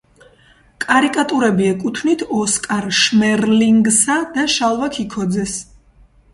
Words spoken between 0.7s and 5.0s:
კარიკატურები ეკუთვნით ოსკარ შმერლინგსა და შალვა